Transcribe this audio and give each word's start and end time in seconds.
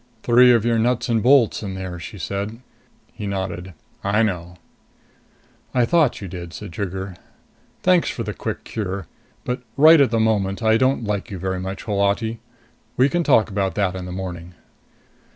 "Three 0.23 0.51
of 0.51 0.65
your 0.65 0.79
nuts 0.79 1.09
and 1.09 1.21
bolts 1.21 1.61
in 1.61 1.75
there," 1.75 1.99
she 1.99 2.17
said. 2.17 2.59
He 3.13 3.27
nodded. 3.27 3.75
"I 4.03 4.23
know." 4.23 4.55
"I 5.75 5.85
thought 5.85 6.21
you 6.21 6.27
did," 6.27 6.53
said 6.53 6.73
Trigger. 6.73 7.15
"Thanks 7.83 8.09
for 8.09 8.23
the 8.23 8.33
quick 8.33 8.63
cure. 8.63 9.05
But 9.45 9.61
right 9.77 10.01
at 10.01 10.09
the 10.09 10.19
moment 10.19 10.63
I 10.63 10.77
don't 10.77 11.03
like 11.03 11.29
you 11.29 11.37
very 11.37 11.59
much, 11.59 11.83
Holati. 11.83 12.39
We 12.97 13.09
can 13.09 13.23
talk 13.23 13.51
about 13.51 13.75
that 13.75 13.95
in 13.95 14.05
the 14.05 14.11
morning." 14.11 14.55